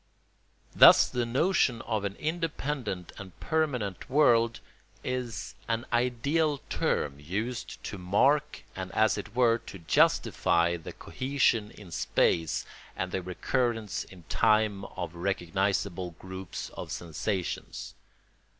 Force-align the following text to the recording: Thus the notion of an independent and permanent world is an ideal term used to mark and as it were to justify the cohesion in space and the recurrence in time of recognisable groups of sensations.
Thus 0.75 1.07
the 1.07 1.27
notion 1.27 1.83
of 1.83 2.03
an 2.05 2.15
independent 2.15 3.11
and 3.19 3.39
permanent 3.39 4.09
world 4.09 4.59
is 5.03 5.53
an 5.67 5.85
ideal 5.93 6.57
term 6.71 7.19
used 7.19 7.77
to 7.83 7.99
mark 7.99 8.63
and 8.75 8.91
as 8.93 9.15
it 9.15 9.35
were 9.35 9.59
to 9.59 9.77
justify 9.77 10.75
the 10.75 10.93
cohesion 10.93 11.69
in 11.69 11.91
space 11.91 12.65
and 12.95 13.11
the 13.11 13.21
recurrence 13.21 14.03
in 14.05 14.23
time 14.23 14.85
of 14.85 15.13
recognisable 15.13 16.15
groups 16.17 16.69
of 16.71 16.91
sensations. 16.91 17.93